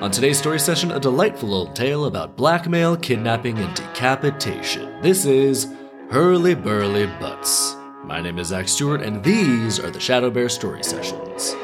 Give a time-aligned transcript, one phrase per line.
[0.00, 4.98] On today's story session, a delightful old tale about blackmail, kidnapping, and decapitation.
[5.02, 5.74] This is
[6.08, 7.76] Hurly Burly Butts.
[8.04, 11.54] My name is Zach Stewart, and these are the Shadow Bear Story Sessions.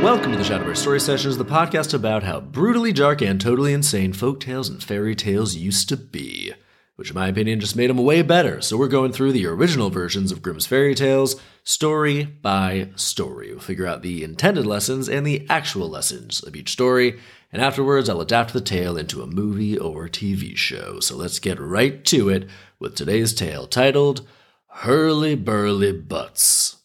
[0.00, 4.12] Welcome to the ShadowBear Story Sessions, the podcast about how brutally dark and totally insane
[4.12, 6.52] folk tales and fairy tales used to be.
[6.96, 8.60] Which, in my opinion, just made them way better.
[8.60, 13.52] So, we're going through the original versions of Grimm's fairy tales, story by story.
[13.52, 17.16] We'll figure out the intended lessons and the actual lessons of each story,
[17.52, 20.98] and afterwards, I'll adapt the tale into a movie or TV show.
[20.98, 22.48] So, let's get right to it
[22.80, 24.26] with today's tale titled
[24.66, 26.81] Hurly Burly Butts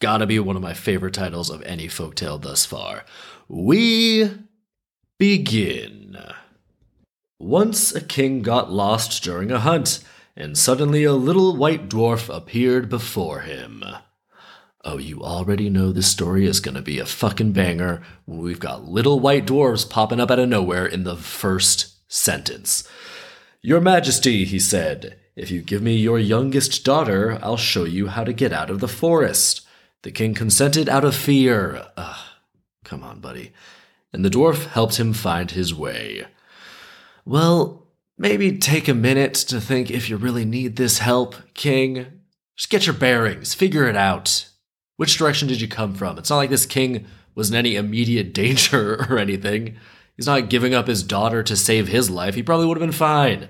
[0.00, 3.04] gotta be one of my favorite titles of any folktale thus far.
[3.48, 4.30] We
[5.18, 6.18] begin.
[7.38, 10.02] Once a king got lost during a hunt,
[10.36, 13.84] and suddenly a little white dwarf appeared before him.
[14.82, 18.02] Oh, you already know this story is gonna be a fucking banger.
[18.26, 22.88] We've got little white dwarves popping up out of nowhere in the first sentence.
[23.62, 28.24] Your Majesty, he said, if you give me your youngest daughter, I'll show you how
[28.24, 29.66] to get out of the forest.
[30.02, 31.86] The king consented out of fear.
[31.96, 32.18] Ugh,
[32.84, 33.52] come on, buddy.
[34.12, 36.24] And the dwarf helped him find his way.
[37.24, 42.06] Well, maybe take a minute to think if you really need this help, king.
[42.56, 44.48] Just get your bearings, figure it out.
[44.96, 46.18] Which direction did you come from?
[46.18, 49.76] It's not like this king was in any immediate danger or anything.
[50.16, 52.34] He's not giving up his daughter to save his life.
[52.34, 53.48] He probably would have been fine.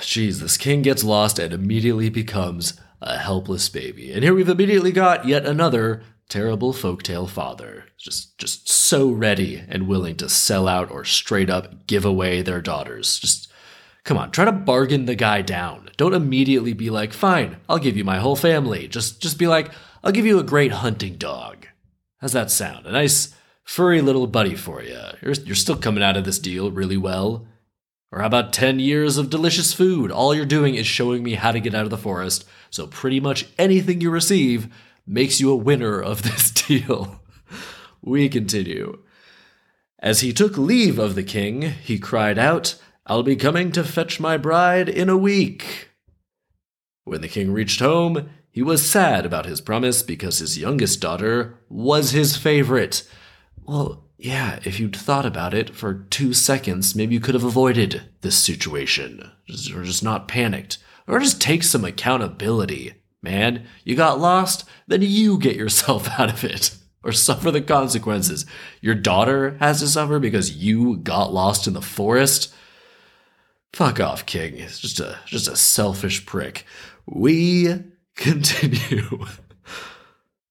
[0.00, 4.12] Jeez, this king gets lost and immediately becomes a helpless baby.
[4.12, 9.88] And here we've immediately got yet another terrible folktale father, just just so ready and
[9.88, 13.18] willing to sell out or straight up give away their daughters.
[13.18, 13.50] Just
[14.04, 15.90] come on, try to bargain the guy down.
[15.96, 19.70] Don't immediately be like, "Fine, I'll give you my whole family." Just just be like,
[20.02, 21.66] "I'll give you a great hunting dog."
[22.20, 22.86] How's that sound?
[22.86, 24.98] A nice furry little buddy for you.
[25.22, 27.46] You're, you're still coming out of this deal really well.
[28.10, 30.10] Or how about 10 years of delicious food?
[30.10, 33.20] All you're doing is showing me how to get out of the forest, so pretty
[33.20, 34.68] much anything you receive
[35.06, 37.20] makes you a winner of this deal.
[38.02, 38.98] we continue.
[40.00, 42.76] As he took leave of the king, he cried out,
[43.06, 45.88] I'll be coming to fetch my bride in a week.
[47.04, 51.58] When the king reached home, he was sad about his promise because his youngest daughter
[51.68, 53.08] was his favorite.
[53.64, 58.02] Well, yeah, if you'd thought about it for two seconds, maybe you could have avoided
[58.20, 59.30] this situation.
[59.74, 60.78] Or just not panicked.
[61.08, 62.94] Or just take some accountability.
[63.22, 66.76] Man, you got lost, then you get yourself out of it.
[67.02, 68.44] Or suffer the consequences.
[68.80, 72.52] Your daughter has to suffer because you got lost in the forest?
[73.72, 74.58] Fuck off, King.
[74.58, 76.64] It's just a just a selfish prick.
[77.06, 77.68] We
[78.16, 79.26] continue.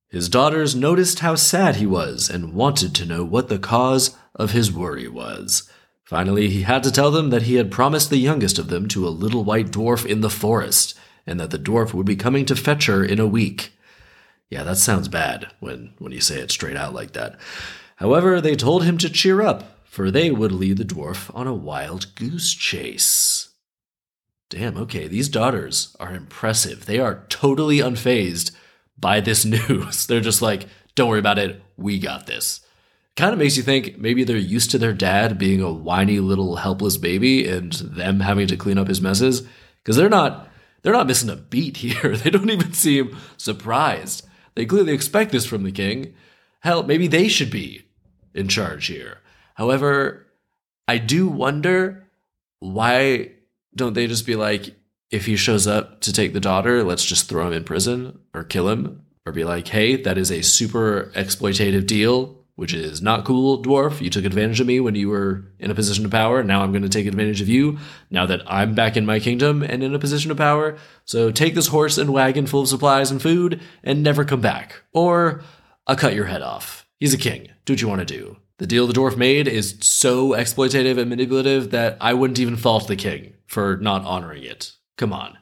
[0.09, 4.51] His daughters noticed how sad he was and wanted to know what the cause of
[4.51, 5.69] his worry was.
[6.07, 9.06] Finally, he had to tell them that he had promised the youngest of them to
[9.06, 12.56] a little white dwarf in the forest, and that the dwarf would be coming to
[12.56, 13.73] fetch her in a week.
[14.50, 17.38] Yeah, that sounds bad when, when you say it straight out like that.
[17.97, 21.53] However, they told him to cheer up, for they would lead the dwarf on a
[21.53, 23.50] wild goose chase.
[24.50, 26.85] Damn, okay, these daughters are impressive.
[26.85, 28.51] They are totally unfazed
[28.97, 30.07] by this news.
[30.07, 31.62] They're just like, don't worry about it.
[31.75, 32.62] We got this.
[33.17, 36.57] Kind of makes you think maybe they're used to their dad being a whiny little
[36.57, 39.41] helpless baby and them having to clean up his messes
[39.83, 40.47] because they're not
[40.83, 42.16] they're not missing a beat here.
[42.16, 44.25] They don't even seem surprised.
[44.53, 46.13] They clearly expect this from the king.
[46.61, 47.85] Hell, maybe they should be
[48.33, 49.17] in charge here.
[49.56, 50.27] However,
[50.88, 52.07] I do wonder
[52.59, 53.31] why
[53.75, 54.75] don't they just be like,
[55.09, 58.44] if he shows up to take the daughter, let's just throw him in prison or
[58.44, 63.23] kill him or be like, hey, that is a super exploitative deal, which is not
[63.23, 64.01] cool, dwarf.
[64.01, 66.42] You took advantage of me when you were in a position of power.
[66.42, 67.77] Now I'm going to take advantage of you
[68.09, 70.75] now that I'm back in my kingdom and in a position of power.
[71.06, 74.81] So take this horse and wagon full of supplies and food and never come back.
[74.92, 75.44] Or
[75.86, 76.88] I'll cut your head off.
[77.00, 77.48] He's a king.
[77.65, 78.38] Do what you want to do.
[78.57, 82.88] The deal the dwarf made is so exploitative and manipulative that I wouldn't even fault
[82.88, 84.74] the king for not honoring it.
[84.98, 85.38] Come on.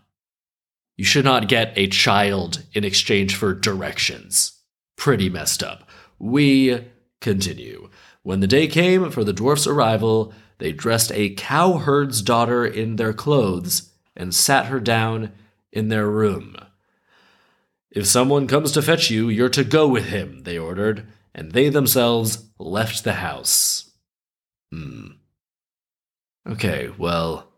[0.98, 4.52] You should not get a child in exchange for directions.
[4.98, 5.90] Pretty messed up.
[6.20, 6.84] We
[7.26, 7.90] continue.
[8.22, 13.14] When the day came for the dwarf's arrival, they dressed a cowherd's daughter in their
[13.14, 15.32] clothes and sat her down
[15.72, 16.56] in their room.
[17.90, 21.70] If someone comes to fetch you, you're to go with him, they ordered, and they
[21.70, 23.90] themselves left the house.
[24.72, 25.08] Hmm.
[26.48, 27.52] Okay, well,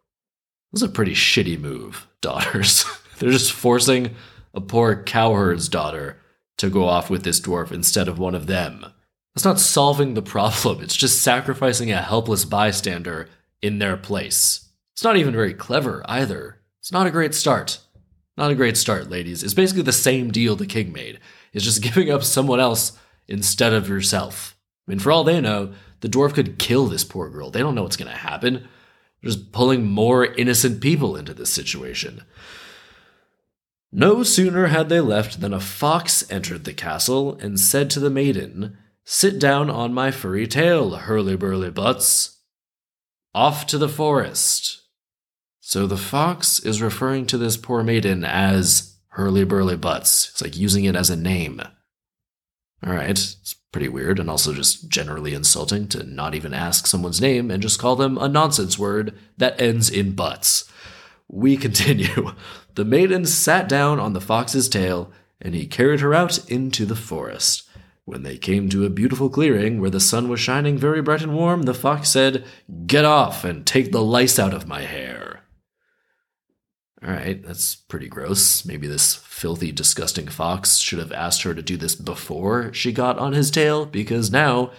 [0.72, 2.86] this is a pretty shitty move, daughters.
[3.20, 4.16] They're just forcing
[4.54, 6.22] a poor cowherd's daughter
[6.58, 8.86] to go off with this dwarf instead of one of them.
[9.38, 13.30] That's not solving the problem, it's just sacrificing a helpless bystander
[13.62, 14.68] in their place.
[14.94, 16.58] It's not even very clever either.
[16.80, 17.78] It's not a great start.
[18.36, 19.44] Not a great start, ladies.
[19.44, 21.20] It's basically the same deal the king made.
[21.54, 22.98] It's just giving up someone else
[23.28, 24.58] instead of yourself.
[24.88, 27.52] I mean, for all they know, the dwarf could kill this poor girl.
[27.52, 28.68] They don't know what's going to happen.
[29.22, 32.24] They're just pulling more innocent people into this situation.
[33.92, 38.10] No sooner had they left than a fox entered the castle and said to the
[38.10, 38.76] maiden,
[39.10, 42.42] Sit down on my furry tail, hurly burly butts.
[43.34, 44.82] Off to the forest.
[45.62, 50.28] So the fox is referring to this poor maiden as hurly burly butts.
[50.32, 51.62] It's like using it as a name.
[52.86, 57.22] All right, it's pretty weird and also just generally insulting to not even ask someone's
[57.22, 60.70] name and just call them a nonsense word that ends in butts.
[61.30, 62.34] We continue.
[62.76, 66.98] The maiden sat down on the fox's tail, and he carried her out into the
[66.98, 67.67] forest.
[68.08, 71.36] When they came to a beautiful clearing where the sun was shining very bright and
[71.36, 72.46] warm, the fox said,
[72.86, 75.42] Get off and take the lice out of my hair.
[77.04, 78.64] All right, that's pretty gross.
[78.64, 83.20] Maybe this filthy, disgusting fox should have asked her to do this before she got
[83.20, 84.72] on his tail, because now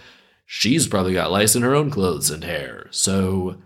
[0.47, 2.87] she's probably got lice in her own clothes and hair.
[2.89, 3.61] So,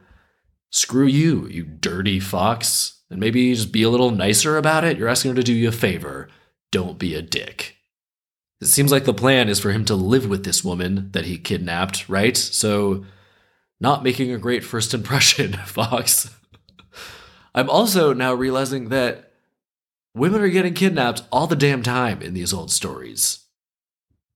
[0.71, 2.99] screw you, you dirty fox.
[3.09, 4.97] And maybe just be a little nicer about it.
[4.97, 6.27] You're asking her to do you a favor.
[6.69, 7.72] Don't be a dick.
[8.63, 11.37] It seems like the plan is for him to live with this woman that he
[11.37, 12.37] kidnapped, right?
[12.37, 13.03] So,
[13.81, 16.33] not making a great first impression, Fox.
[17.53, 19.33] I'm also now realizing that
[20.15, 23.43] women are getting kidnapped all the damn time in these old stories.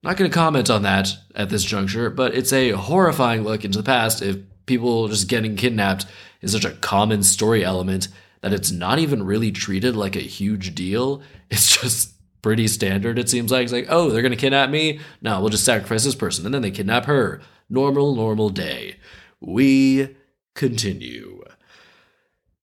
[0.03, 3.77] Not going to comment on that at this juncture, but it's a horrifying look into
[3.77, 6.05] the past if people just getting kidnapped
[6.41, 8.09] is such a common story element
[8.41, 11.21] that it's not even really treated like a huge deal.
[11.49, 13.63] It's just pretty standard, it seems like.
[13.63, 14.99] It's like, oh, they're going to kidnap me?
[15.21, 16.45] No, we'll just sacrifice this person.
[16.45, 17.41] And then they kidnap her.
[17.69, 18.97] Normal, normal day.
[19.39, 20.15] We
[20.55, 21.43] continue.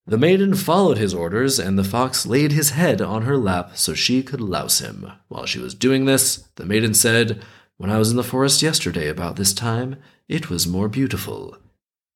[0.07, 3.95] The maiden followed his orders, and the fox laid his head on her lap so
[3.95, 5.11] she could louse him.
[5.29, 7.43] While she was doing this, the maiden said,
[7.79, 9.97] When I was in the forest yesterday about this time,
[10.29, 11.57] it was more beautiful.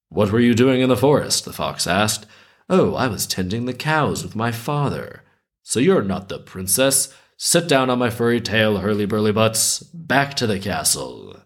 [0.09, 1.45] What were you doing in the forest?
[1.45, 2.27] the fox asked.
[2.69, 5.23] Oh, I was tending the cows with my father.
[5.63, 7.11] So you're not the princess.
[7.41, 9.79] Sit down on my furry tail, hurly burly butts.
[9.79, 11.37] Back to the castle.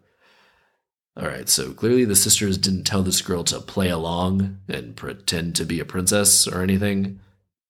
[1.15, 5.55] All right, so clearly the sisters didn't tell this girl to play along and pretend
[5.55, 7.19] to be a princess or anything.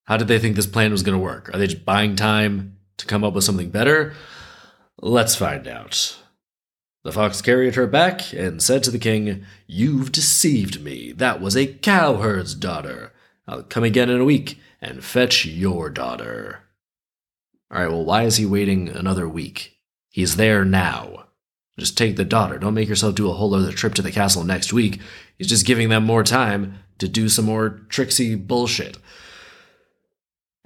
[0.06, 1.54] How did they think this plan was going to work?
[1.54, 4.14] Are they just buying time to come up with something better?
[5.02, 6.18] Let's find out.
[7.04, 11.12] The fox carried her back and said to the king, You've deceived me.
[11.12, 13.12] That was a cowherd's daughter.
[13.50, 16.63] I'll come again in a week and fetch your daughter.
[17.74, 19.80] All right, well, why is he waiting another week?
[20.12, 21.26] He's there now.
[21.80, 22.60] Just take the daughter.
[22.60, 25.02] Don't make yourself do a whole other trip to the castle next week.
[25.40, 29.00] He's just giving them more time to do some more tricksy bullshit.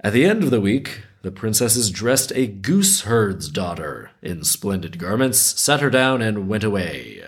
[0.04, 5.38] At the end of the week, the princesses dressed a gooseherd's daughter in splendid garments,
[5.38, 7.24] sat her down, and went away.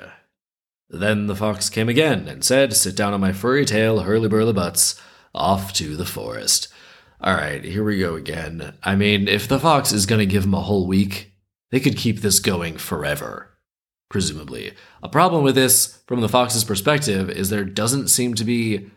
[0.90, 4.52] Then the fox came again and said, Sit down on my furry tail, hurly burly
[4.52, 5.00] butts,
[5.34, 6.68] off to the forest.
[7.22, 8.74] All right, here we go again.
[8.82, 11.32] I mean, if the fox is going to give him a whole week,
[11.70, 13.50] they could keep this going forever
[14.10, 14.72] presumably.
[15.02, 18.90] A problem with this, from the Fox's perspective, is there doesn't seem to be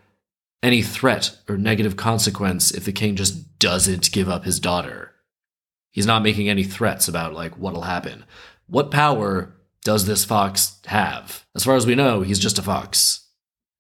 [0.62, 5.12] any threat or negative consequence if the king just doesn't give up his daughter.
[5.92, 8.26] He's not making any threats about like what'll happen.
[8.68, 9.54] What power
[9.84, 11.46] does this fox have?
[11.56, 13.28] As far as we know, he's just a fox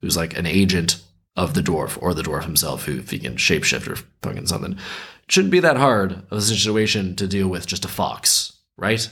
[0.01, 1.01] who's like an agent
[1.35, 4.73] of the dwarf or the dwarf himself who if he can shapeshift or fucking something.
[4.73, 9.09] It shouldn't be that hard of a situation to deal with just a fox, right?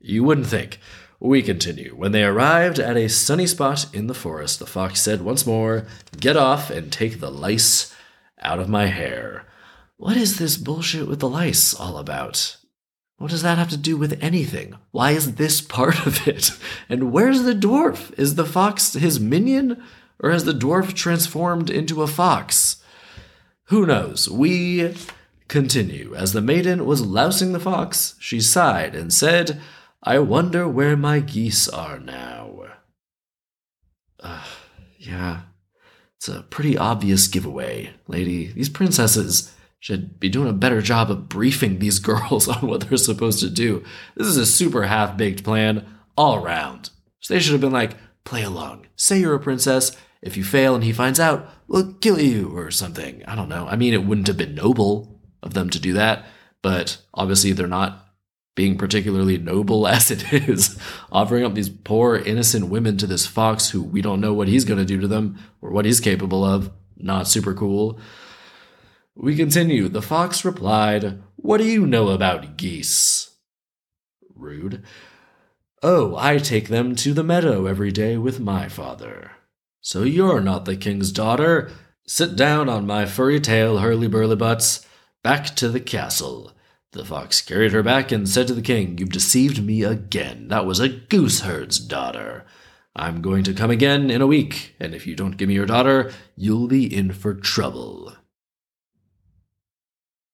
[0.00, 0.78] You wouldn't think.
[1.22, 1.94] We continue.
[1.94, 5.86] When they arrived at a sunny spot in the forest, the fox said once more,
[6.18, 7.94] Get off and take the lice
[8.40, 9.46] out of my hair.
[9.98, 12.56] What is this bullshit with the lice all about?
[13.18, 14.78] What does that have to do with anything?
[14.92, 16.52] Why is this part of it?
[16.88, 18.18] And where's the dwarf?
[18.18, 19.82] Is the fox his minion?
[20.20, 22.82] Or has the dwarf transformed into a fox?
[23.64, 24.28] Who knows?
[24.28, 24.94] We
[25.48, 26.14] continue.
[26.14, 29.60] As the maiden was lousing the fox, she sighed and said,
[30.02, 32.50] I wonder where my geese are now.
[34.22, 34.44] Uh,
[34.98, 35.42] yeah,
[36.16, 38.48] it's a pretty obvious giveaway, lady.
[38.48, 42.98] These princesses should be doing a better job of briefing these girls on what they're
[42.98, 43.82] supposed to do.
[44.14, 45.86] This is a super half baked plan
[46.16, 46.90] all around.
[47.20, 50.74] So they should have been like, play along, say you're a princess, if you fail
[50.74, 53.22] and he finds out, we'll kill you or something.
[53.26, 53.66] I don't know.
[53.66, 56.26] I mean, it wouldn't have been noble of them to do that,
[56.62, 58.06] but obviously they're not
[58.54, 60.78] being particularly noble as it is,
[61.10, 64.64] offering up these poor innocent women to this fox who we don't know what he's
[64.64, 66.70] going to do to them or what he's capable of.
[66.96, 67.98] Not super cool.
[69.14, 69.88] We continue.
[69.88, 73.30] The fox replied, What do you know about geese?
[74.34, 74.82] Rude.
[75.82, 79.32] Oh, I take them to the meadow every day with my father.
[79.80, 81.70] So you're not the king's daughter.
[82.06, 84.86] Sit down on my furry tail, hurly burly butts.
[85.22, 86.52] Back to the castle.
[86.92, 90.48] The fox carried her back and said to the king, You've deceived me again.
[90.48, 92.44] That was a gooseherd's daughter.
[92.96, 95.66] I'm going to come again in a week, and if you don't give me your
[95.66, 98.14] daughter, you'll be in for trouble.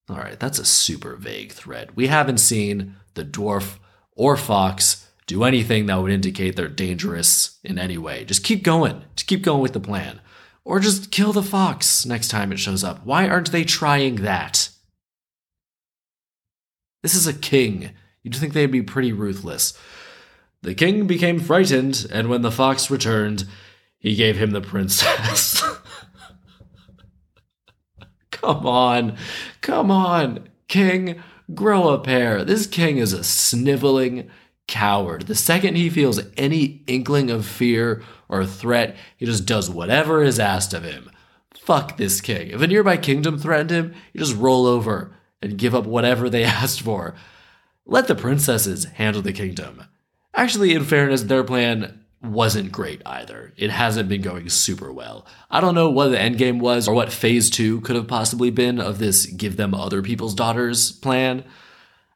[0.09, 1.95] All right, that's a super vague threat.
[1.95, 3.79] We haven't seen the dwarf
[4.13, 8.25] or fox do anything that would indicate they're dangerous in any way.
[8.25, 9.03] Just keep going.
[9.17, 10.21] Just keep going with the plan.
[10.65, 13.05] Or just kill the fox next time it shows up.
[13.05, 14.71] Why aren't they trying that?
[17.03, 17.91] This is a king.
[18.23, 19.79] You'd think they'd be pretty ruthless.
[20.63, 23.45] The king became frightened, and when the fox returned,
[23.99, 25.63] he gave him the princess.
[28.33, 29.17] come on,
[29.61, 31.23] come on, king,
[31.55, 32.45] grow a pair.
[32.45, 34.29] This king is a sniveling
[34.67, 35.23] coward.
[35.23, 40.39] The second he feels any inkling of fear or threat, he just does whatever is
[40.39, 41.11] asked of him.
[41.57, 42.51] Fuck this king.
[42.51, 46.45] If a nearby kingdom threatened him, he just roll over and give up whatever they
[46.45, 47.15] asked for.
[47.85, 49.85] Let the princesses handle the kingdom.
[50.35, 53.53] Actually, in fairness, their plan wasn't great either.
[53.57, 55.27] It hasn't been going super well.
[55.51, 58.51] I don't know what the end game was or what phase two could have possibly
[58.51, 61.45] been of this give them other people's daughters plan.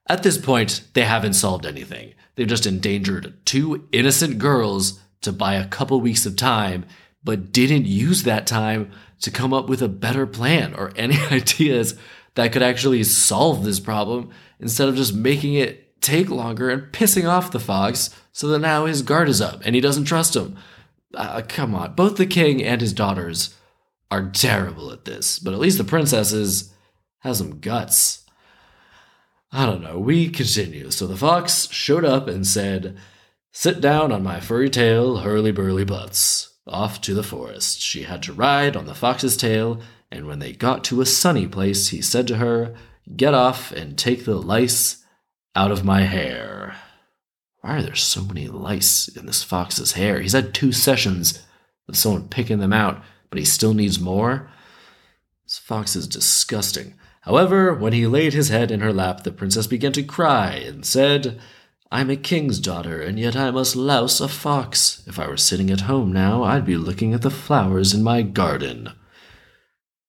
[0.09, 2.15] At this point, they haven't solved anything.
[2.41, 6.87] They've just endangered two innocent girls to buy a couple weeks of time,
[7.23, 11.99] but didn't use that time to come up with a better plan or any ideas
[12.37, 17.29] that could actually solve this problem instead of just making it take longer and pissing
[17.29, 20.57] off the fox so that now his guard is up and he doesn't trust him.
[21.13, 23.55] Uh, come on, both the king and his daughters
[24.11, 26.73] are terrible at this, but at least the princesses
[27.19, 28.20] have some guts.
[29.53, 29.99] I don't know.
[29.99, 30.91] We continue.
[30.91, 32.97] So the fox showed up and said,
[33.53, 36.55] Sit down on my furry tail, hurly burly butts.
[36.67, 37.81] Off to the forest.
[37.81, 39.81] She had to ride on the fox's tail
[40.11, 42.75] and when they got to a sunny place, he said to her,
[43.17, 45.05] Get off and take the lice
[45.55, 46.77] out of my hair.
[47.61, 50.21] Why are there so many lice in this fox's hair?
[50.21, 51.45] He's had two sessions
[51.89, 54.51] of someone picking them out, but he still needs more?
[55.45, 56.95] This fox is disgusting.
[57.21, 60.85] However, when he laid his head in her lap, the princess began to cry and
[60.85, 61.39] said,
[61.93, 65.03] I'm a king's daughter, and yet I must louse a fox.
[65.07, 68.23] If I were sitting at home now, I'd be looking at the flowers in my
[68.23, 68.93] garden.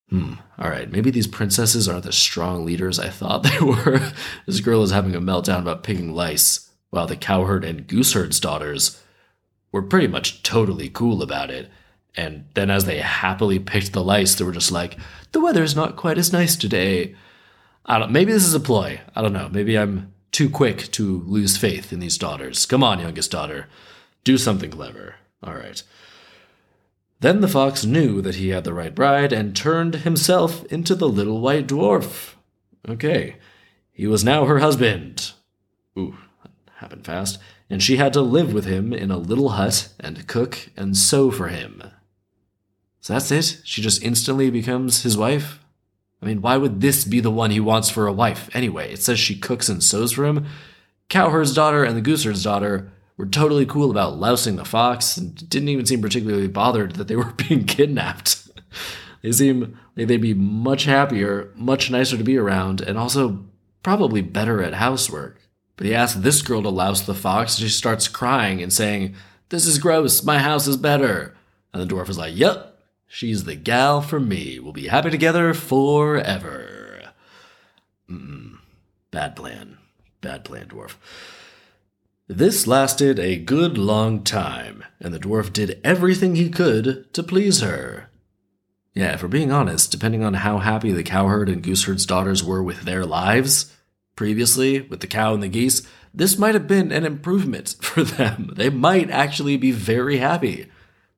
[0.10, 0.34] Hmm.
[0.60, 0.92] All right.
[0.92, 4.12] Maybe these princesses aren't the strong leaders I thought they were.
[4.46, 9.02] this girl is having a meltdown about picking lice, while the cowherd and gooseherd's daughters
[9.72, 11.70] were pretty much totally cool about it.
[12.16, 14.98] And then as they happily picked the lice, they were just like,
[15.32, 17.16] the weather is not quite as nice today.
[17.86, 19.02] I don't maybe this is a ploy.
[19.16, 19.50] I don't know.
[19.50, 22.66] Maybe I'm too quick to lose faith in these daughters.
[22.66, 23.68] Come on, youngest daughter.
[24.24, 25.16] Do something clever.
[25.44, 25.82] All right.
[27.22, 31.08] Then the fox knew that he had the right bride and turned himself into the
[31.08, 32.34] little white dwarf.
[32.90, 33.36] Okay,
[33.92, 35.34] he was now her husband.
[35.98, 37.38] Ooh, that happened fast.
[37.70, 41.30] And she had to live with him in a little hut and cook and sew
[41.30, 41.84] for him.
[43.02, 43.62] So that's it?
[43.64, 45.60] She just instantly becomes his wife?
[46.22, 48.94] I mean, why would this be the one he wants for a wife anyway?
[48.94, 50.46] It says she cooks and sews for him.
[51.10, 55.70] Cowherd's daughter and the gooseherd's daughter were totally cool about lousing the fox and didn't
[55.70, 58.48] even seem particularly bothered that they were being kidnapped.
[59.24, 63.44] they seem like they'd be much happier, much nicer to be around, and also
[63.84, 65.42] probably better at housework.
[65.76, 69.16] But he asks this girl to louse the fox, and she starts crying and saying,
[69.50, 71.36] This is gross, my house is better.
[71.74, 72.71] And the dwarf is like, Yep,
[73.12, 74.58] she's the gal for me.
[74.58, 77.12] We'll be happy together forever.
[78.10, 78.58] Mm-mm.
[79.12, 79.78] Bad plan.
[80.22, 80.96] Bad plan, dwarf.
[82.28, 87.60] This lasted a good long time, and the dwarf did everything he could to please
[87.60, 88.10] her.
[88.94, 92.84] Yeah, for being honest, depending on how happy the cowherd and gooseherd's daughters were with
[92.84, 93.76] their lives
[94.16, 98.54] previously, with the cow and the geese, this might have been an improvement for them.
[98.56, 100.68] They might actually be very happy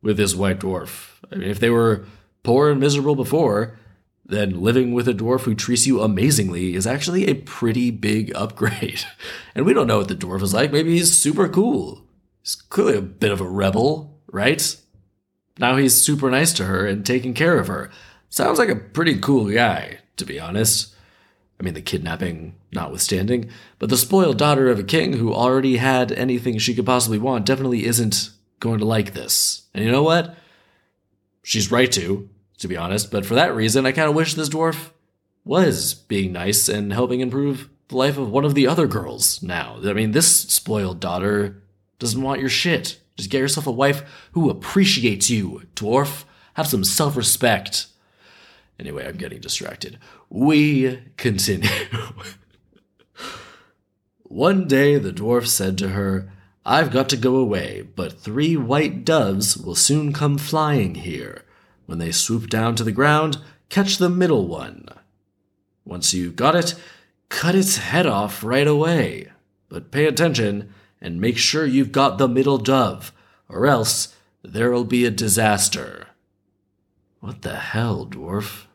[0.03, 1.13] with this white dwarf.
[1.31, 2.05] I mean, if they were
[2.43, 3.79] poor and miserable before,
[4.25, 9.03] then living with a dwarf who treats you amazingly is actually a pretty big upgrade.
[9.55, 10.71] And we don't know what the dwarf is like.
[10.71, 12.05] Maybe he's super cool.
[12.41, 14.77] He's clearly a bit of a rebel, right?
[15.59, 17.91] now he's super nice to her and taking care of her.
[18.29, 20.95] Sounds like a pretty cool guy, to be honest.
[21.59, 26.11] I mean, the kidnapping notwithstanding, but the spoiled daughter of a king who already had
[26.11, 28.31] anything she could possibly want definitely isn't
[28.63, 29.63] going to like this.
[29.73, 30.35] And you know what?
[31.43, 32.29] She's right to,
[32.59, 34.91] to be honest, but for that reason, I kind of wish this dwarf
[35.43, 39.77] was being nice and helping improve the life of one of the other girls now.
[39.83, 41.61] I mean, this spoiled daughter
[41.99, 43.01] doesn't want your shit.
[43.17, 46.23] Just get yourself a wife who appreciates you, dwarf.
[46.53, 47.87] Have some self respect.
[48.79, 49.99] Anyway, I'm getting distracted.
[50.29, 51.69] We continue.
[54.23, 56.31] One day the dwarf said to her,
[56.65, 61.43] I've got to go away, but three white doves will soon come flying here.
[61.85, 63.39] When they swoop down to the ground,
[63.69, 64.87] catch the middle one.
[65.83, 66.75] Once you've got it,
[67.27, 69.29] cut its head off right away.
[69.67, 73.11] But pay attention and make sure you've got the middle dove,
[73.49, 76.07] or else there'll be a disaster.
[77.19, 78.65] What the hell, dwarf?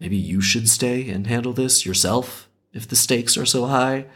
[0.00, 4.06] Maybe you should stay and handle this yourself if the stakes are so high?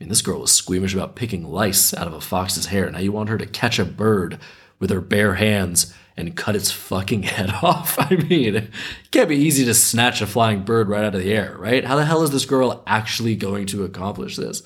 [0.00, 2.90] I mean, this girl was squeamish about picking lice out of a fox's hair.
[2.90, 4.38] Now you want her to catch a bird
[4.78, 7.98] with her bare hands and cut its fucking head off?
[7.98, 8.70] I mean, it
[9.10, 11.84] can't be easy to snatch a flying bird right out of the air, right?
[11.84, 14.62] How the hell is this girl actually going to accomplish this?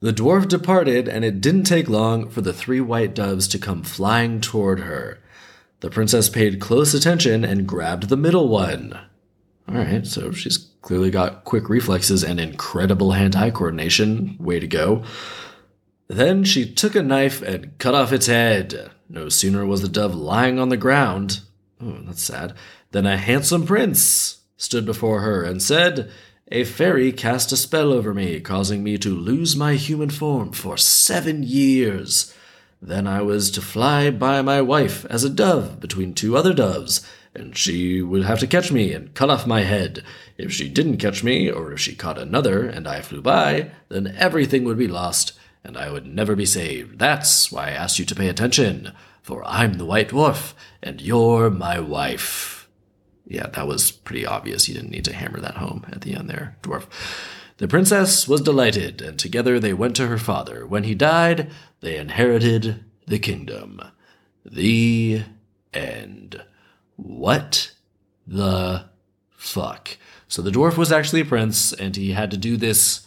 [0.00, 3.84] The dwarf departed, and it didn't take long for the three white doves to come
[3.84, 5.20] flying toward her.
[5.78, 8.98] The princess paid close attention and grabbed the middle one.
[9.68, 14.36] All right, so she's clearly got quick reflexes and incredible hand eye coordination.
[14.38, 15.04] Way to go.
[16.08, 18.90] Then she took a knife and cut off its head.
[19.08, 21.40] No sooner was the dove lying on the ground,
[21.80, 22.54] oh, that's sad,
[22.90, 26.10] than a handsome prince stood before her and said,
[26.50, 30.76] a fairy cast a spell over me, causing me to lose my human form for
[30.76, 32.34] seven years.
[32.80, 37.06] Then I was to fly by my wife as a dove between two other doves,
[37.34, 40.02] and she would have to catch me and cut off my head.
[40.36, 44.14] If she didn't catch me, or if she caught another and I flew by, then
[44.18, 45.32] everything would be lost,
[45.64, 46.98] and I would never be saved.
[46.98, 51.50] That's why I asked you to pay attention, for I'm the White Dwarf, and you're
[51.50, 52.62] my wife
[53.26, 54.68] yeah, that was pretty obvious.
[54.68, 56.86] You didn't need to hammer that home at the end there, dwarf.
[57.58, 60.66] The princess was delighted, and together they went to her father.
[60.66, 63.80] When he died, they inherited the kingdom.
[64.44, 65.22] The
[65.72, 66.42] end.
[67.02, 67.72] What
[68.28, 68.84] the
[69.30, 69.98] fuck?
[70.28, 73.06] So the dwarf was actually a prince, and he had to do this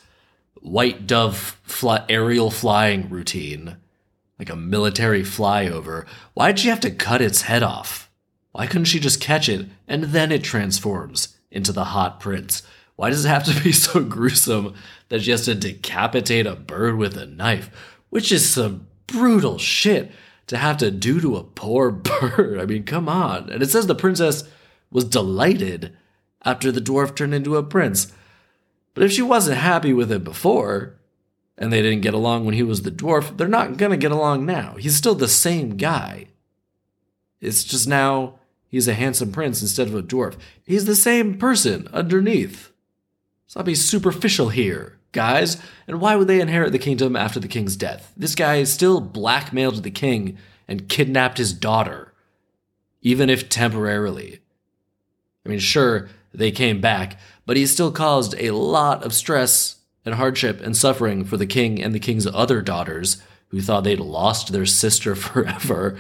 [0.62, 3.78] white dove fly- aerial flying routine,
[4.38, 6.06] like a military flyover.
[6.34, 8.12] Why'd she have to cut its head off?
[8.52, 12.64] Why couldn't she just catch it and then it transforms into the hot prince?
[12.98, 14.74] Why does it have to be so gruesome
[15.08, 17.70] that she has to decapitate a bird with a knife?
[18.10, 20.12] Which is some brutal shit
[20.48, 22.60] to have to do to a poor bird.
[22.60, 23.50] I mean, come on.
[23.50, 24.44] And it says the princess
[24.92, 25.96] was delighted
[26.44, 28.12] after the dwarf turned into a prince.
[28.94, 30.96] But if she wasn't happy with it before,
[31.58, 34.46] and they didn't get along when he was the dwarf, they're not gonna get along
[34.46, 34.76] now.
[34.78, 36.28] He's still the same guy.
[37.42, 40.36] It's just now he's a handsome prince instead of a dwarf.
[40.66, 42.72] He's the same person underneath.
[43.46, 45.58] Let's not be superficial here, guys.
[45.88, 48.14] And why would they inherit the kingdom after the king's death?
[48.16, 52.14] This guy still blackmailed the king and kidnapped his daughter,
[53.02, 54.42] even if temporarily.
[55.44, 60.14] I mean, sure, they came back, but he still caused a lot of stress and
[60.14, 64.52] hardship and suffering for the king and the king's other daughters who thought they'd lost
[64.52, 65.98] their sister forever.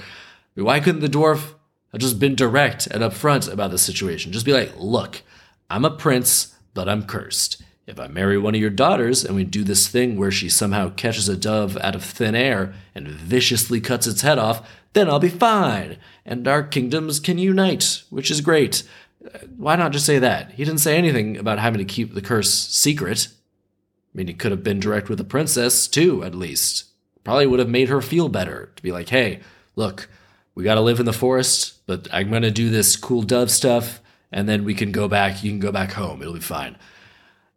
[0.53, 1.55] Why couldn't the dwarf
[1.95, 4.33] have just been direct and upfront about the situation.
[4.33, 5.21] Just be like, look,
[5.69, 7.63] I'm a prince, but I'm cursed.
[7.87, 10.89] If I marry one of your daughters and we do this thing where she somehow
[10.89, 15.19] catches a dove out of thin air and viciously cuts its head off, then I'll
[15.19, 18.83] be fine, and our kingdoms can unite, which is great.
[19.23, 20.51] Uh, why not just say that?
[20.53, 23.27] He didn't say anything about having to keep the curse secret.
[23.27, 26.85] I mean, he could have been direct with the princess, too, at least.
[27.23, 29.41] Probably would have made her feel better to be like, hey,
[29.75, 30.09] look,
[30.55, 33.99] we got to live in the forest, but I'm to do this cool dove stuff,
[34.31, 35.43] and then we can go back.
[35.43, 36.21] You can go back home.
[36.21, 36.77] It'll be fine.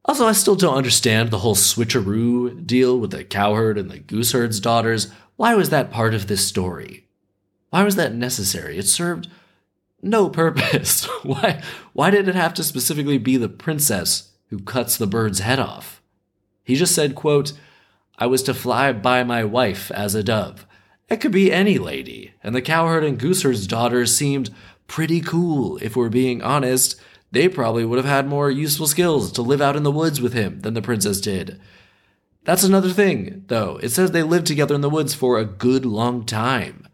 [0.04, 4.60] Also, I still don't understand the whole switcheroo deal with the cowherd and the gooseherd's
[4.60, 5.10] daughters.
[5.36, 7.06] Why was that part of this story?
[7.70, 8.78] Why was that necessary?
[8.78, 9.28] It served
[10.02, 11.04] no purpose.
[11.22, 15.58] why, why did it have to specifically be the princess who cuts the bird's head
[15.58, 16.00] off?
[16.64, 17.52] He just said, quote,
[18.18, 20.66] I was to fly by my wife as a dove.
[21.08, 24.50] It could be any lady, and the cowherd and gooseherd's daughters seemed
[24.86, 27.00] pretty cool, if we're being honest.
[27.30, 30.32] They probably would have had more useful skills to live out in the woods with
[30.32, 31.60] him than the princess did.
[32.44, 33.78] That's another thing, though.
[33.82, 36.88] It says they lived together in the woods for a good long time.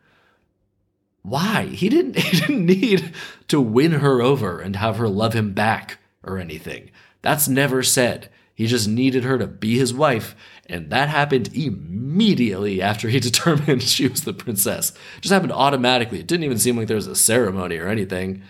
[1.23, 1.67] why?
[1.67, 3.13] He didn't he didn't need
[3.49, 6.91] to win her over and have her love him back or anything.
[7.23, 8.29] That's never said.
[8.55, 13.83] He just needed her to be his wife, and that happened immediately after he determined
[13.83, 14.91] she was the princess.
[15.19, 16.21] It just happened automatically.
[16.21, 18.43] It didn't even seem like there was a ceremony or anything.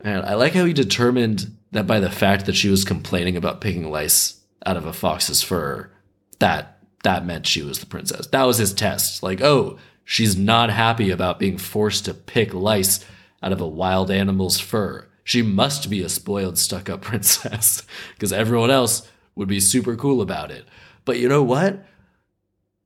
[0.00, 3.60] And I like how he determined that by the fact that she was complaining about
[3.60, 5.90] picking lice out of a fox's fur,
[6.38, 8.26] that that meant she was the princess.
[8.28, 9.22] That was his test.
[9.22, 13.04] Like, oh, she's not happy about being forced to pick lice
[13.42, 15.06] out of a wild animal's fur.
[15.22, 17.82] She must be a spoiled, stuck up princess
[18.14, 20.66] because everyone else would be super cool about it.
[21.04, 21.84] But you know what?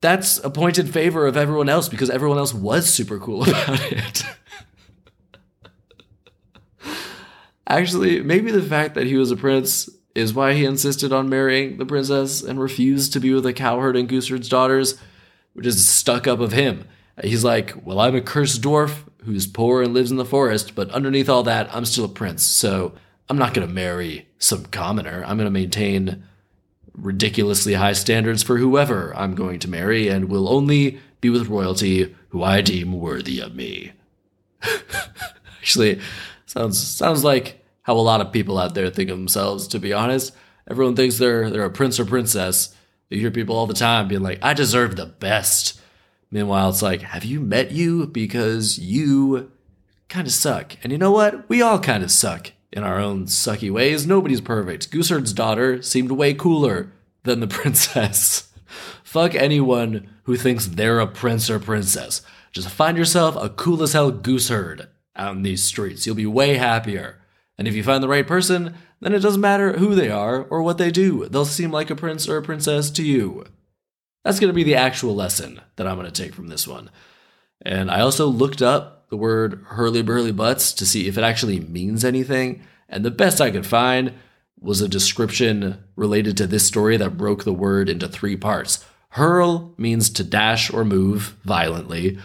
[0.03, 3.93] That's a point in favor of everyone else because everyone else was super cool about
[3.93, 4.25] it.
[7.71, 11.79] Actually, maybe the fact that he was a prince is why he insisted on marrying
[11.79, 14.99] the princess and refused to be with the cowherd and gooseherd's daughters,
[15.53, 16.85] which is stuck up of him.
[17.23, 20.91] He's like, Well, I'm a cursed dwarf who's poor and lives in the forest, but
[20.91, 22.43] underneath all that, I'm still a prince.
[22.43, 22.93] So
[23.29, 25.23] I'm not going to marry some commoner.
[25.25, 26.25] I'm going to maintain
[26.95, 32.17] ridiculously high standards for whoever I'm going to marry and will only be with royalty
[32.31, 33.93] who I deem worthy of me.
[35.61, 36.01] Actually,
[36.47, 39.93] sounds sounds like how a lot of people out there think of themselves, to be
[39.93, 40.33] honest.
[40.69, 42.75] Everyone thinks they're they're a prince or princess.
[43.09, 45.81] You hear people all the time being like, I deserve the best.
[46.31, 48.07] Meanwhile, it's like, have you met you?
[48.07, 49.51] Because you
[50.09, 50.77] kind of suck.
[50.83, 51.49] And you know what?
[51.49, 54.07] We all kind of suck in our own sucky ways.
[54.07, 54.93] Nobody's perfect.
[54.93, 56.93] Gooseherd's daughter seemed way cooler
[57.25, 58.53] than the princess.
[59.03, 62.23] Fuck anyone who thinks they're a prince or princess.
[62.53, 66.07] Just find yourself a cool as hell gooseherd out in these streets.
[66.07, 67.20] You'll be way happier.
[67.61, 70.63] And if you find the right person, then it doesn't matter who they are or
[70.63, 71.29] what they do.
[71.29, 73.45] They'll seem like a prince or a princess to you.
[74.25, 76.91] That's going to be the actual lesson that I'm going to take from this one.
[77.61, 81.61] And I also looked up the word hurly burly butts to see if it actually
[81.61, 82.63] means anything.
[82.89, 84.15] And the best I could find
[84.59, 88.87] was a description related to this story that broke the word into three parts.
[89.11, 92.19] Hurl means to dash or move violently,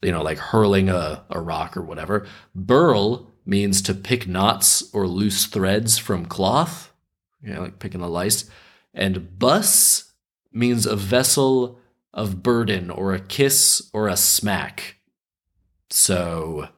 [0.00, 2.26] you know, like hurling a, a rock or whatever.
[2.54, 6.92] Burl means to pick knots or loose threads from cloth,
[7.42, 8.50] you know, like picking a lice.
[8.92, 10.12] And bus
[10.52, 11.78] means a vessel
[12.12, 14.96] of burden or a kiss or a smack.
[15.90, 16.68] So,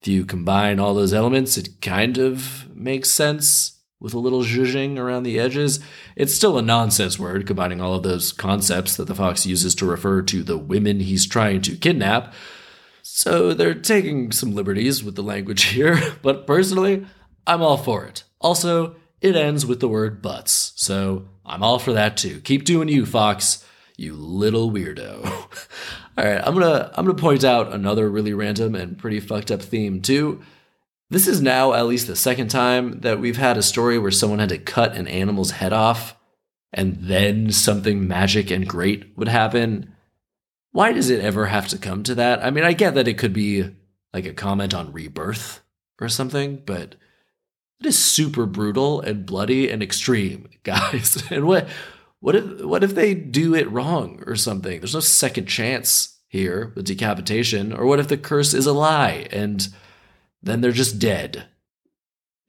[0.00, 4.96] if you combine all those elements, it kind of makes sense with a little zhuzhing
[4.96, 5.80] around the edges.
[6.14, 9.86] It's still a nonsense word, combining all of those concepts that the fox uses to
[9.86, 12.32] refer to the women he's trying to kidnap.
[13.10, 17.06] So they're taking some liberties with the language here, but personally,
[17.46, 18.22] I'm all for it.
[18.40, 22.40] Also, it ends with the word butts, so I'm all for that too.
[22.40, 23.64] Keep doing you, Fox.
[23.96, 25.24] You little weirdo.
[26.18, 29.62] all right, I'm gonna I'm gonna point out another really random and pretty fucked up
[29.62, 30.40] theme too.
[31.10, 34.38] This is now at least the second time that we've had a story where someone
[34.38, 36.14] had to cut an animal's head off,
[36.72, 39.94] and then something magic and great would happen.
[40.72, 42.44] Why does it ever have to come to that?
[42.44, 43.74] I mean, I get that it could be
[44.12, 45.60] like a comment on rebirth
[46.00, 46.94] or something, but
[47.80, 51.22] it is super brutal and bloody and extreme, guys.
[51.30, 51.68] and what
[52.20, 54.80] what if what if they do it wrong or something?
[54.80, 57.72] There's no second chance here with decapitation.
[57.72, 59.68] Or what if the curse is a lie and
[60.42, 61.46] then they're just dead?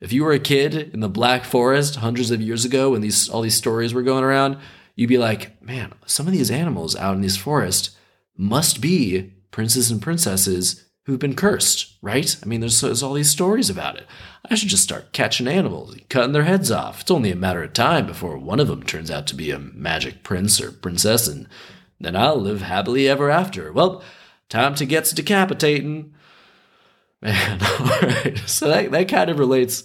[0.02, 3.30] If you were a kid in the Black Forest hundreds of years ago when these
[3.30, 4.58] all these stories were going around,
[4.96, 7.92] you'd be like, man, some of these animals out in these forests
[8.40, 12.38] must be princes and princesses who've been cursed, right?
[12.42, 14.08] I mean, there's, there's all these stories about it.
[14.50, 17.02] I should just start catching animals, cutting their heads off.
[17.02, 19.60] It's only a matter of time before one of them turns out to be a
[19.60, 21.48] magic prince or princess, and
[22.00, 23.74] then I'll live happily ever after.
[23.74, 24.02] Well,
[24.48, 26.14] time to get to decapitating.
[27.22, 28.42] Man, all right.
[28.46, 29.84] So that, that kind of relates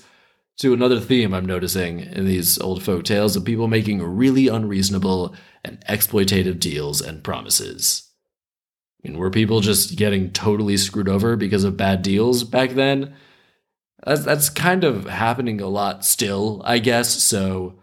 [0.59, 5.35] to another theme I'm noticing in these old folk tales of people making really unreasonable
[5.65, 8.04] and exploitative deals and promises.
[9.05, 13.15] Mean, were people just getting totally screwed over because of bad deals back then?
[14.05, 17.23] That's, that's kind of happening a lot still, I guess.
[17.23, 17.79] So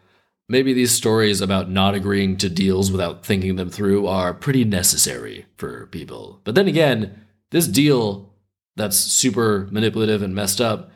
[0.49, 5.45] maybe these stories about not agreeing to deals without thinking them through are pretty necessary
[5.57, 6.41] for people.
[6.43, 8.33] But then again, this deal
[8.75, 10.91] that's super manipulative and messed up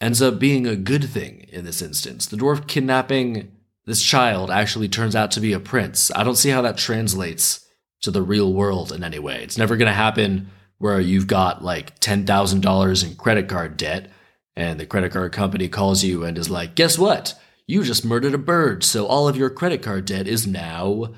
[0.00, 2.26] ends up being a good thing in this instance.
[2.26, 3.52] The dwarf kidnapping
[3.84, 6.10] this child actually turns out to be a prince.
[6.14, 7.67] I don't see how that translates
[8.02, 9.42] to the real world in any way.
[9.42, 14.10] It's never going to happen where you've got like $10,000 in credit card debt
[14.56, 17.38] and the credit card company calls you and is like, guess what?
[17.66, 21.12] You just murdered a bird, so all of your credit card debt is now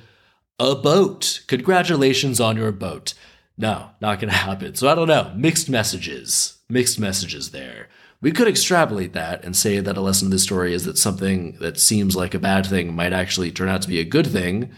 [0.58, 1.42] a boat.
[1.46, 3.14] Congratulations on your boat.
[3.56, 4.74] No, not going to happen.
[4.74, 5.32] So I don't know.
[5.36, 6.58] Mixed messages.
[6.68, 7.88] Mixed messages there.
[8.20, 11.52] We could extrapolate that and say that a lesson of this story is that something
[11.60, 14.70] that seems like a bad thing might actually turn out to be a good thing.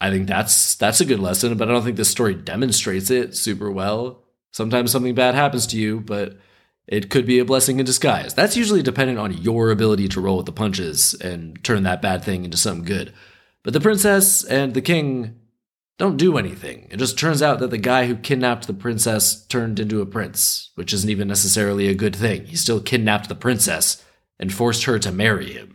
[0.00, 3.36] I think that's that's a good lesson, but I don't think this story demonstrates it
[3.36, 4.22] super well.
[4.52, 6.38] Sometimes something bad happens to you, but
[6.86, 8.34] it could be a blessing in disguise.
[8.34, 12.24] That's usually dependent on your ability to roll with the punches and turn that bad
[12.24, 13.12] thing into something good.
[13.62, 15.36] But the princess and the king
[15.98, 16.88] don't do anything.
[16.90, 20.70] It just turns out that the guy who kidnapped the princess turned into a prince,
[20.74, 22.46] which isn't even necessarily a good thing.
[22.46, 24.02] He still kidnapped the princess
[24.38, 25.74] and forced her to marry him.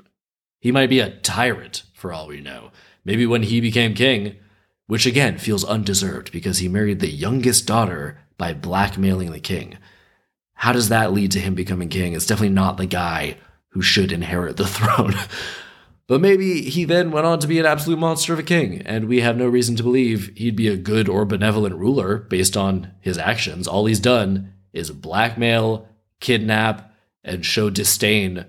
[0.60, 2.72] He might be a tyrant, for all we know.
[3.06, 4.36] Maybe when he became king,
[4.88, 9.78] which again feels undeserved because he married the youngest daughter by blackmailing the king.
[10.56, 12.14] How does that lead to him becoming king?
[12.14, 13.38] It's definitely not the guy
[13.70, 15.14] who should inherit the throne.
[16.08, 19.08] But maybe he then went on to be an absolute monster of a king, and
[19.08, 22.92] we have no reason to believe he'd be a good or benevolent ruler based on
[23.02, 23.68] his actions.
[23.68, 25.88] All he's done is blackmail,
[26.20, 28.46] kidnap, and show disdain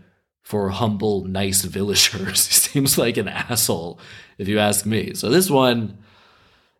[0.46, 2.46] for humble, nice villagers.
[2.46, 3.98] he seems like an asshole,
[4.38, 5.12] if you ask me.
[5.12, 5.98] So this one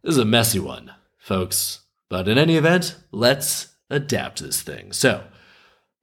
[0.04, 1.80] this is a messy one, folks.
[2.08, 4.92] But in any event, let's adapt this thing.
[4.92, 5.24] So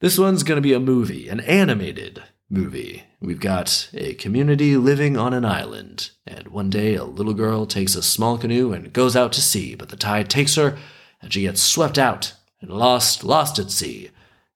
[0.01, 3.03] this one's going to be a movie, an animated movie.
[3.21, 7.95] We've got a community living on an island, and one day a little girl takes
[7.95, 10.77] a small canoe and goes out to sea, but the tide takes her,
[11.21, 14.09] and she gets swept out and lost, lost at sea.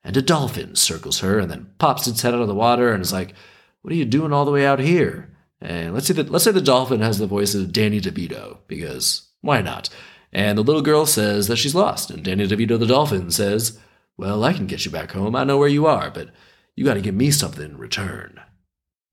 [0.08, 3.02] And a dolphin circles her and then pops its head out of the water and
[3.02, 3.34] is like,
[3.82, 5.36] What are you doing all the way out here?
[5.60, 9.28] And let's say that let's say the dolphin has the voice of Danny DeVito, because
[9.41, 9.89] why not?
[10.32, 13.80] And the little girl says that she's lost, and Danny DeVito the dolphin says,
[14.17, 15.36] Well, I can get you back home.
[15.36, 16.30] I know where you are, but
[16.78, 18.39] you got to give me something in return.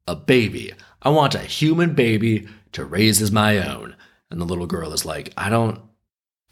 [0.07, 0.75] A baby.
[1.03, 3.97] I want a human baby to raise as my own.
[4.31, 5.81] And the little girl is like, I don't,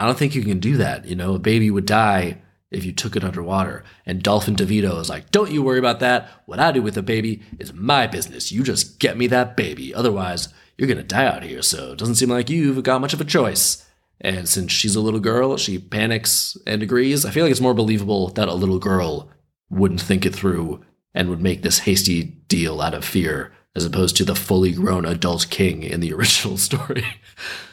[0.00, 1.04] I don't think you can do that.
[1.04, 2.38] You know, a baby would die
[2.72, 3.84] if you took it underwater.
[4.06, 6.28] And Dolphin DeVito is like, don't you worry about that.
[6.46, 8.50] What I do with the baby is my business.
[8.50, 9.94] You just get me that baby.
[9.94, 11.62] Otherwise, you're going to die out here.
[11.62, 13.86] So it doesn't seem like you've got much of a choice.
[14.20, 17.26] And since she's a little girl, she panics and agrees.
[17.26, 19.30] I feel like it's more believable that a little girl
[19.68, 20.82] wouldn't think it through
[21.14, 25.04] and would make this hasty deal out of fear, as opposed to the fully grown
[25.04, 27.04] adult king in the original story.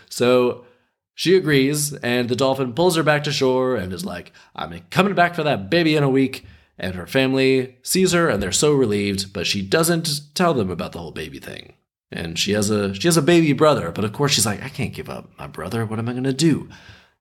[0.10, 0.66] so
[1.20, 5.16] she agrees, and the dolphin pulls her back to shore and is like, I'm coming
[5.16, 6.46] back for that baby in a week.
[6.78, 10.94] And her family sees her and they're so relieved, but she doesn't tell them about
[10.94, 11.74] the whole baby thing.
[12.10, 14.70] And she has a she has a baby brother, but of course she's like, I
[14.70, 15.86] can't give up my brother.
[15.86, 16.70] What am I gonna do?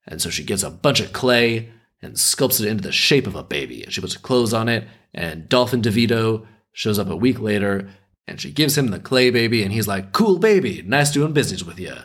[0.07, 1.69] And so she gets a bunch of clay
[2.01, 3.83] and sculpts it into the shape of a baby.
[3.83, 7.91] And she puts clothes on it, and Dolphin DeVito shows up a week later,
[8.29, 11.65] and she gives him the clay baby, and he's like, Cool baby, nice doing business
[11.65, 11.97] with you.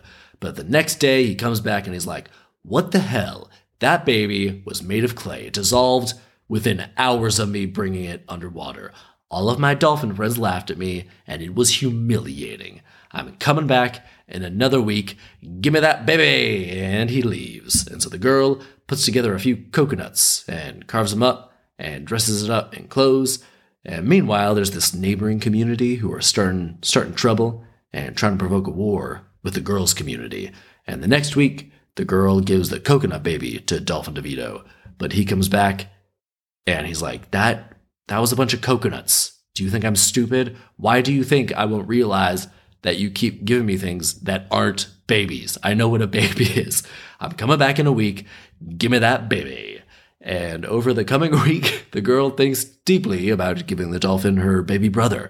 [0.43, 2.29] But the next day, he comes back and he's like,
[2.63, 3.49] What the hell?
[3.79, 6.15] That baby was made of clay, It dissolved
[6.49, 8.91] within hours of me bringing it underwater.
[9.31, 12.81] All of my dolphin friends laughed at me, and it was humiliating.
[13.13, 15.17] I'm coming back in another week.
[15.61, 16.69] Give me that baby!
[16.71, 17.87] And he leaves.
[17.87, 22.43] And so the girl puts together a few coconuts and carves them up and dresses
[22.43, 23.41] it up in clothes.
[23.85, 28.67] And meanwhile, there's this neighboring community who are starting starting trouble and trying to provoke
[28.67, 30.51] a war with the girls' community.
[30.87, 34.65] And the next week, the girl gives the coconut baby to Dolphin DeVito,
[34.97, 35.87] but he comes back
[36.65, 37.73] and he's like, "That
[38.07, 39.39] that was a bunch of coconuts.
[39.55, 40.57] Do you think I'm stupid?
[40.77, 42.47] Why do you think I won't realize
[42.81, 45.57] that you keep giving me things that aren't babies?
[45.63, 46.83] I know what a baby is.
[47.19, 48.25] I'm coming back in a week.
[48.77, 49.81] Give me that baby.
[50.19, 54.89] And over the coming week, the girl thinks deeply about giving the dolphin her baby
[54.89, 55.29] brother.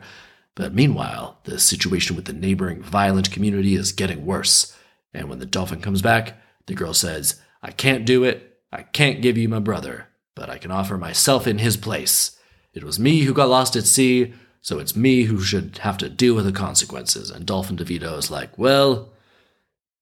[0.56, 4.76] But meanwhile, the situation with the neighboring violent community is getting worse.
[5.14, 6.38] And when the dolphin comes back,
[6.68, 8.58] the girl says, I can't do it.
[8.72, 12.38] I can't give you my brother, but I can offer myself in his place.
[12.74, 16.10] It was me who got lost at sea, so it's me who should have to
[16.10, 17.30] deal with the consequences.
[17.30, 19.14] And Dolphin DeVito is like, well,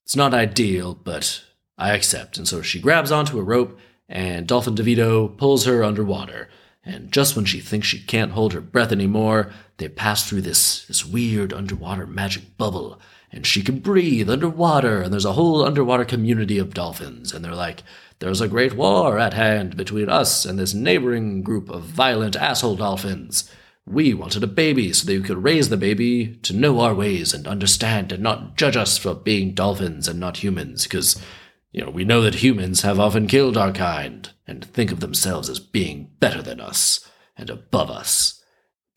[0.06, 1.44] it's not ideal, but
[1.78, 2.38] I accept.
[2.38, 6.50] And so she grabs onto a rope, and Dolphin DeVito pulls her underwater.
[6.84, 10.86] And just when she thinks she can't hold her breath anymore, they pass through this,
[10.88, 13.00] this weird underwater magic bubble.
[13.32, 17.34] And she can breathe underwater, and there's a whole underwater community of dolphins.
[17.34, 17.84] And they're like,
[18.20, 22.76] there's a great war at hand between us and this neighboring group of violent asshole
[22.76, 23.50] dolphins.
[23.88, 27.34] We wanted a baby so that you could raise the baby to know our ways
[27.34, 31.22] and understand and not judge us for being dolphins and not humans, because,
[31.72, 35.50] you know, we know that humans have often killed our kind and think of themselves
[35.50, 38.44] as being better than us and above us.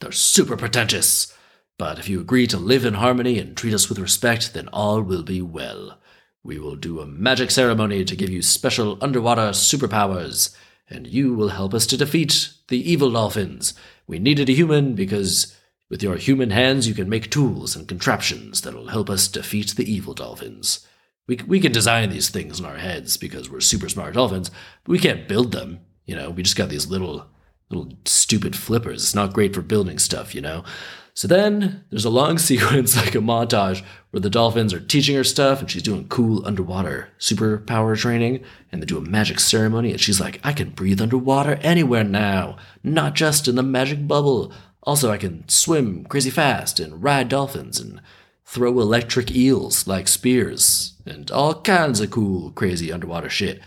[0.00, 1.32] They're super pretentious.
[1.78, 5.02] But if you agree to live in harmony and treat us with respect, then all
[5.02, 5.98] will be well.
[6.42, 10.54] We will do a magic ceremony to give you special underwater superpowers,
[10.88, 13.74] and you will help us to defeat the evil dolphins.
[14.06, 15.56] We needed a human because
[15.88, 19.90] with your human hands you can make tools and contraptions that'll help us defeat the
[19.90, 20.87] evil dolphins.
[21.26, 24.50] We, we can design these things in our heads because we're super smart dolphins,
[24.84, 25.80] but we can't build them.
[26.04, 27.26] You know, we just got these little
[27.70, 29.02] little stupid flippers.
[29.02, 30.64] It's not great for building stuff, you know?
[31.14, 35.24] So then there's a long sequence, like a montage, where the dolphins are teaching her
[35.24, 38.44] stuff and she's doing cool underwater superpower training.
[38.70, 39.92] And they do a magic ceremony.
[39.92, 44.52] And she's like, I can breathe underwater anywhere now, not just in the magic bubble.
[44.82, 48.02] Also, I can swim crazy fast and ride dolphins and
[48.44, 53.61] throw electric eels like spears and all kinds of cool, crazy underwater shit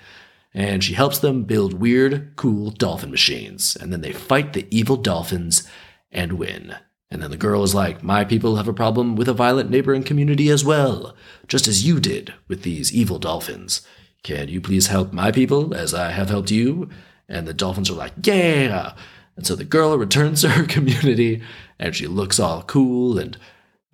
[0.58, 3.78] and she helps them build weird, cool dolphin machines.
[3.80, 5.70] And then they fight the evil dolphins
[6.12, 6.76] and win.
[7.12, 10.02] And then the girl is like, My people have a problem with a violent neighboring
[10.02, 11.16] community as well,
[11.48, 13.82] just as you did with these evil dolphins.
[14.24, 16.90] Can you please help my people as I have helped you?
[17.30, 18.96] And the dolphins are like, Yeah!
[19.36, 21.44] And so the girl returns to her community
[21.78, 23.38] and she looks all cool and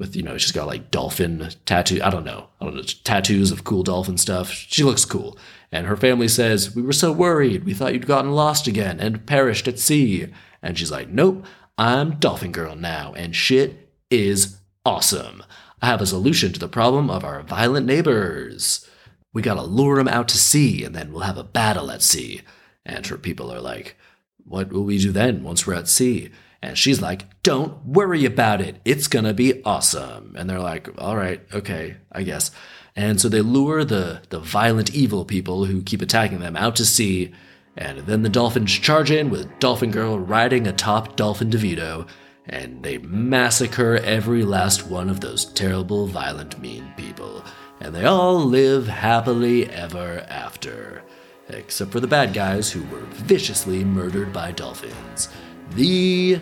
[0.03, 2.01] with, you know, she's got like dolphin tattoo.
[2.03, 2.49] I don't know.
[2.59, 2.81] I don't know.
[2.81, 4.51] Tattoos of cool dolphin stuff.
[4.51, 5.37] She looks cool.
[5.71, 7.63] And her family says, We were so worried.
[7.63, 10.27] We thought you'd gotten lost again and perished at sea.
[10.61, 11.45] And she's like, Nope,
[11.77, 15.41] I'm Dolphin Girl now, and shit is awesome.
[15.81, 18.85] I have a solution to the problem of our violent neighbors.
[19.33, 22.41] We gotta lure them out to sea, and then we'll have a battle at sea.
[22.85, 23.95] And her people are like,
[24.43, 26.29] What will we do then once we're at sea?
[26.63, 28.77] And she's like, Don't worry about it.
[28.85, 30.33] It's gonna be awesome.
[30.37, 32.51] And they're like, All right, okay, I guess.
[32.95, 36.85] And so they lure the, the violent evil people who keep attacking them out to
[36.85, 37.33] sea,
[37.75, 42.07] and then the dolphins charge in with Dolphin Girl riding atop Dolphin DeVito,
[42.45, 47.43] and they massacre every last one of those terrible, violent, mean people.
[47.81, 51.03] And they all live happily ever after.
[51.49, 55.29] Except for the bad guys who were viciously murdered by dolphins.
[55.71, 56.39] The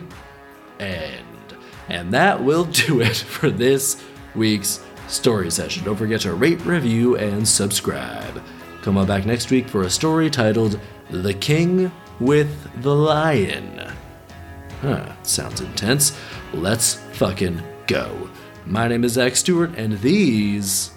[0.80, 1.26] end.
[1.90, 4.02] And that will do it for this
[4.36, 5.84] week's story session.
[5.84, 8.42] Don't forget to rate, review, and subscribe.
[8.82, 10.80] Come on back next week for a story titled
[11.10, 13.92] The King with the Lion.
[14.82, 16.18] Huh, sounds intense.
[16.54, 18.30] Let's fucking go.
[18.66, 20.92] My name is Zach Stewart, and these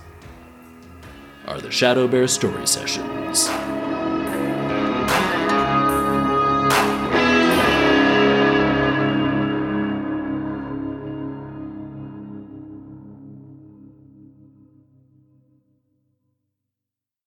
[1.46, 3.48] are the ShadowBear Story Sessions.